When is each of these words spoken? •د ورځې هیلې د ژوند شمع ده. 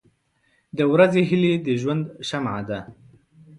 •د 0.77 0.79
ورځې 0.93 1.21
هیلې 1.29 1.53
د 1.65 1.67
ژوند 1.81 2.03
شمع 2.27 2.57
ده. 2.69 2.79